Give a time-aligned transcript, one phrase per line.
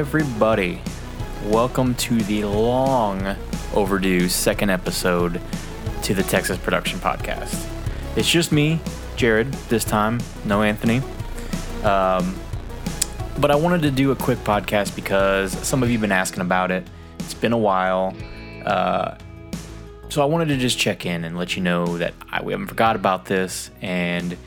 [0.00, 0.80] everybody.
[1.44, 3.36] Welcome to the long
[3.74, 5.42] overdue second episode
[6.04, 7.68] to the Texas Production Podcast.
[8.16, 8.80] It's just me,
[9.16, 11.02] Jared, this time, no Anthony.
[11.84, 12.34] Um,
[13.40, 16.40] but I wanted to do a quick podcast because some of you have been asking
[16.40, 16.88] about it.
[17.18, 18.16] It's been a while.
[18.64, 19.18] Uh,
[20.08, 22.68] so I wanted to just check in and let you know that I, we haven't
[22.68, 24.38] forgot about this and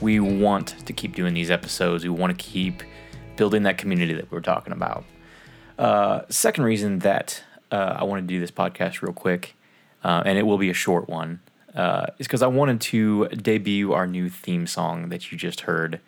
[0.00, 2.04] we want to keep doing these episodes.
[2.04, 2.84] We want to keep
[3.40, 5.02] building that community that we are talking about.
[5.78, 9.56] Uh, second reason that uh, I want to do this podcast real quick,
[10.04, 11.40] uh, and it will be a short one,
[11.74, 16.00] uh, is because I wanted to debut our new theme song that you just heard.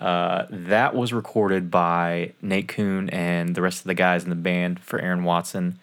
[0.00, 4.34] Uh, that was recorded by Nate Kuhn and the rest of the guys in the
[4.34, 5.78] band for Aaron Watson.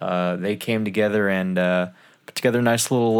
[0.00, 1.56] Uh, they came together and
[2.24, 3.18] put together a nice little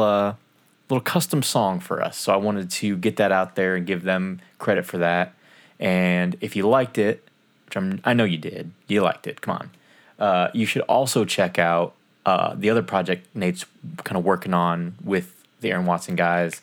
[0.89, 2.17] little custom song for us.
[2.17, 5.34] So I wanted to get that out there and give them credit for that.
[5.83, 7.28] And if you liked it,
[7.66, 9.41] which I'm, I know you did, you liked it.
[9.41, 9.70] Come on,
[10.19, 13.66] uh, you should also check out uh, the other project Nate's
[14.05, 16.62] kind of working on with the Aaron Watson guys.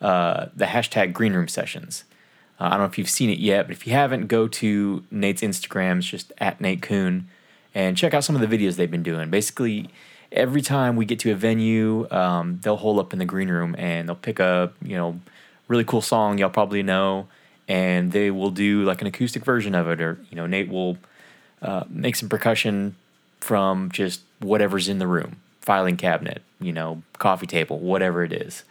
[0.00, 2.04] Uh, the hashtag Green Room Sessions.
[2.58, 5.04] Uh, I don't know if you've seen it yet, but if you haven't, go to
[5.10, 5.98] Nate's Instagram.
[5.98, 7.28] It's just at Nate Kuhn
[7.74, 9.30] and check out some of the videos they've been doing.
[9.30, 9.88] Basically,
[10.32, 13.74] every time we get to a venue, um, they'll hold up in the green room
[13.78, 15.20] and they'll pick a you know
[15.68, 17.26] really cool song y'all probably know,
[17.68, 20.98] and they will do like an acoustic version of it, or you know Nate will
[21.62, 22.96] uh, make some percussion
[23.40, 28.64] from just whatever's in the room, filing cabinet, you know, coffee table, whatever it is.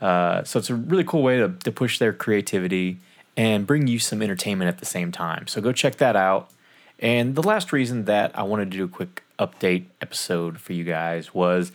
[0.00, 2.98] Uh, so it's a really cool way to, to push their creativity
[3.36, 5.46] and bring you some entertainment at the same time.
[5.46, 6.50] So go check that out.
[6.98, 10.84] And the last reason that I wanted to do a quick update episode for you
[10.84, 11.72] guys was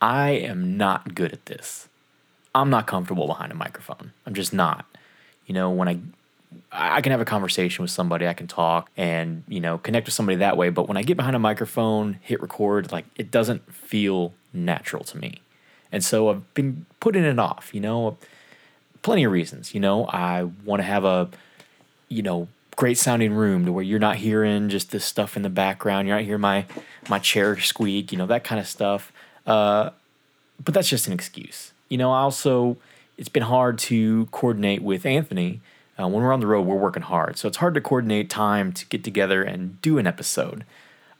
[0.00, 1.88] I am not good at this.
[2.54, 4.12] I'm not comfortable behind a microphone.
[4.26, 4.86] I'm just not.
[5.48, 5.98] You know, when I
[6.70, 10.14] I can have a conversation with somebody, I can talk and, you know, connect with
[10.14, 13.74] somebody that way, but when I get behind a microphone, hit record, like it doesn't
[13.74, 15.42] feel natural to me.
[15.90, 18.16] And so I've been putting it off, you know,
[19.02, 19.74] plenty of reasons.
[19.74, 21.28] You know, I want to have a
[22.08, 25.50] you know, great sounding room to where you're not hearing just this stuff in the
[25.50, 26.06] background.
[26.06, 26.66] You're not hearing my
[27.08, 29.12] my chair squeak, you know, that kind of stuff.
[29.46, 29.90] Uh,
[30.62, 31.72] but that's just an excuse.
[31.88, 32.76] You know, I also
[33.18, 35.60] it's been hard to coordinate with Anthony.
[35.98, 38.72] Uh, when we're on the road, we're working hard, so it's hard to coordinate time
[38.72, 40.64] to get together and do an episode.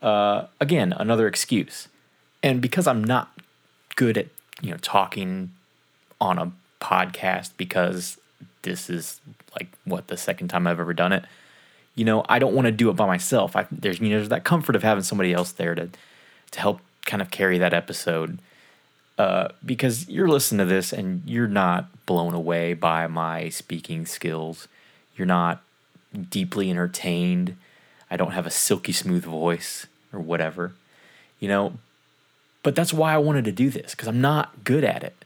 [0.01, 1.89] Uh, again, another excuse.
[2.41, 3.29] And because I'm not
[3.95, 4.27] good at
[4.61, 5.51] you know talking
[6.21, 8.17] on a podcast because
[8.61, 9.19] this is
[9.59, 11.25] like what the second time I've ever done it
[11.99, 13.57] you know, I don't want to do it by myself.
[13.57, 15.89] I, there's you know there's that comfort of having somebody else there to
[16.51, 18.39] to help kind of carry that episode.
[19.19, 24.69] Uh, because you're listening to this and you're not blown away by my speaking skills.
[25.17, 25.61] You're not
[26.29, 27.57] deeply entertained.
[28.09, 30.71] I don't have a silky smooth voice or whatever,
[31.37, 31.73] you know.
[32.63, 35.25] But that's why I wanted to do this because I'm not good at it.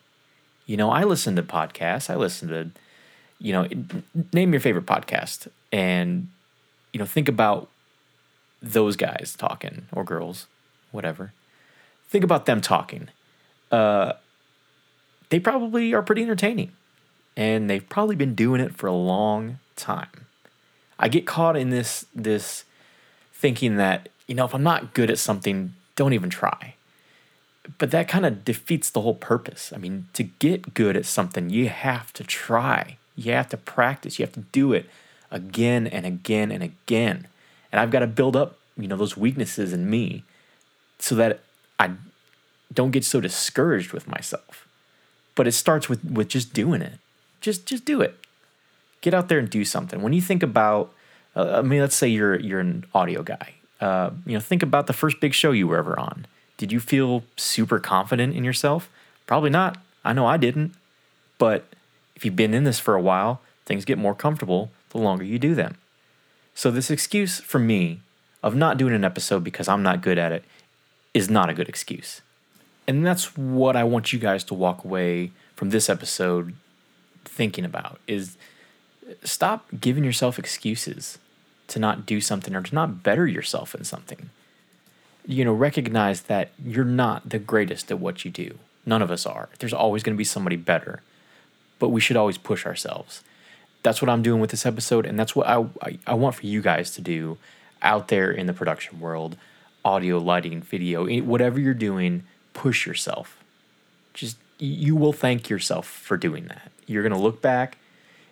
[0.65, 2.09] You know, I listen to podcasts.
[2.09, 2.71] I listen to,
[3.37, 3.67] you know,
[4.33, 6.29] name your favorite podcast, and
[6.93, 7.69] you know, think about
[8.59, 10.47] those guys talking or girls,
[10.91, 11.31] whatever.
[12.09, 13.09] Think about them talking.
[13.73, 14.13] Uh,
[15.29, 16.71] they probably are pretty entertaining,
[17.35, 20.27] and they've probably been doing it for a long time.
[20.99, 22.65] I get caught in this this
[23.33, 26.75] thinking that you know if I'm not good at something, don't even try.
[27.79, 29.73] But that kind of defeats the whole purpose.
[29.73, 32.97] I mean, to get good at something, you have to try.
[33.15, 34.19] You have to practice.
[34.19, 34.87] You have to do it
[35.31, 37.27] again and again and again.
[37.71, 40.23] And I've got to build up, you know, those weaknesses in me
[40.99, 41.39] so that
[41.79, 41.91] I
[42.73, 44.67] don't get so discouraged with myself.
[45.35, 46.99] But it starts with with just doing it.
[47.41, 48.19] Just just do it.
[49.01, 50.01] Get out there and do something.
[50.01, 50.93] When you think about
[51.35, 53.53] uh, I mean, let's say you're you're an audio guy.
[53.81, 56.25] Uh, you know, think about the first big show you were ever on.
[56.57, 58.89] Did you feel super confident in yourself?
[59.25, 59.77] Probably not.
[60.05, 60.73] I know I didn't.
[61.37, 61.65] But
[62.15, 65.39] if you've been in this for a while, things get more comfortable the longer you
[65.39, 65.77] do them.
[66.55, 67.99] So, this excuse for me
[68.43, 70.43] of not doing an episode because I'm not good at it
[71.13, 72.21] is not a good excuse.
[72.87, 76.53] And that's what I want you guys to walk away from this episode
[77.25, 78.37] thinking about is
[79.23, 81.17] stop giving yourself excuses
[81.67, 84.29] to not do something or to not better yourself in something.
[85.25, 88.59] You know, recognize that you're not the greatest at what you do.
[88.85, 89.47] None of us are.
[89.59, 91.01] There's always going to be somebody better.
[91.79, 93.23] But we should always push ourselves
[93.83, 96.45] that's what I'm doing with this episode, and that's what I, I, I want for
[96.45, 97.37] you guys to do
[97.81, 99.35] out there in the production world,
[99.83, 102.23] audio, lighting, video, whatever you're doing,
[102.53, 103.43] push yourself.
[104.13, 106.71] Just you will thank yourself for doing that.
[106.87, 107.77] You're gonna look back,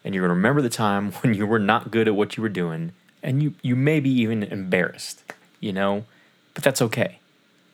[0.04, 2.50] and you're gonna remember the time when you were not good at what you were
[2.50, 5.24] doing, And you, you may be even embarrassed,
[5.60, 6.06] you know,
[6.54, 7.20] but that's okay.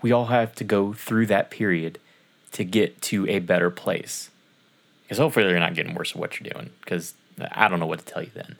[0.01, 1.99] We all have to go through that period
[2.51, 4.29] to get to a better place.
[5.03, 7.13] Because hopefully you're not getting worse at what you're doing, because
[7.51, 8.55] I don't know what to tell you then.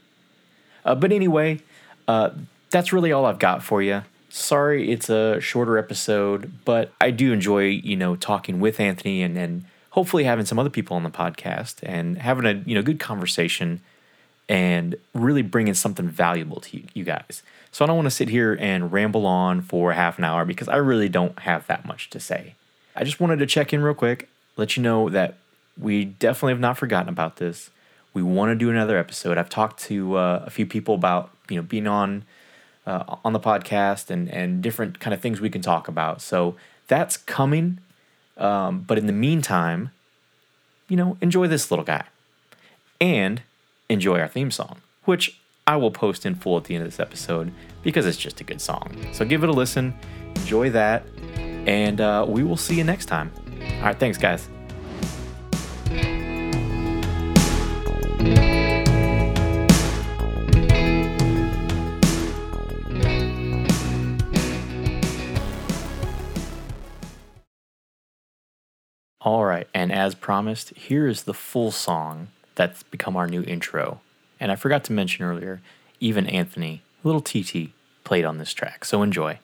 [0.85, 1.59] Uh, but anyway,
[2.07, 2.29] uh,
[2.69, 4.03] that's really all I've got for you.
[4.37, 9.35] Sorry it's a shorter episode, but I do enjoy, you know, talking with Anthony and,
[9.35, 12.99] and hopefully having some other people on the podcast and having a, you know, good
[12.99, 13.81] conversation
[14.47, 17.41] and really bringing something valuable to you, you guys.
[17.71, 20.67] So I don't want to sit here and ramble on for half an hour because
[20.67, 22.53] I really don't have that much to say.
[22.95, 25.37] I just wanted to check in real quick, let you know that
[25.79, 27.71] we definitely have not forgotten about this.
[28.13, 29.39] We want to do another episode.
[29.39, 32.23] I've talked to uh, a few people about you know being on
[32.87, 36.21] uh, on the podcast and and different kind of things we can talk about.
[36.21, 36.55] So
[36.87, 37.79] that's coming.
[38.37, 39.91] Um, but in the meantime,
[40.87, 42.05] you know, enjoy this little guy
[43.01, 43.41] and
[43.89, 46.99] enjoy our theme song, which I will post in full at the end of this
[46.99, 47.51] episode
[47.83, 48.95] because it's just a good song.
[49.11, 49.93] So give it a listen,
[50.35, 51.03] enjoy that,
[51.37, 53.31] and uh, we will see you next time.
[53.79, 54.49] All right, thanks, guys.
[69.27, 73.99] All right, and as promised, here is the full song that's become our new intro.
[74.39, 75.59] And I forgot to mention earlier,
[75.99, 77.71] even Anthony, little TT,
[78.05, 78.85] played on this track.
[78.85, 79.39] So enjoy.